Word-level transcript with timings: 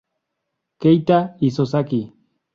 Keita 0.81 1.19
Isozaki 1.47 2.01